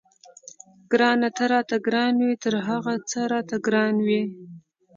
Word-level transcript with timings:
ګرانه 0.91 1.29
ته 1.37 1.43
راته 1.51 1.77
ګران 1.87 2.15
وې 2.25 2.33
تر 2.43 2.53
هر 2.67 2.83
څه 3.09 3.19
راته 3.31 3.55
ګران 3.65 3.95
وې. 4.05 4.21